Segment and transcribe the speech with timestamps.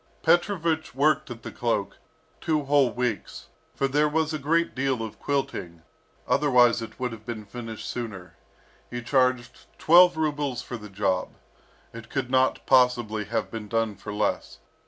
[0.23, 1.97] Petrovich worked at the cloak
[2.39, 5.83] two whole weeks, for there was a great deal of quilting;
[6.27, 8.35] otherwise it would have been finished sooner.
[8.89, 11.35] He charged twelve rubles for the job,
[11.93, 14.57] it could not possibly have been done for less.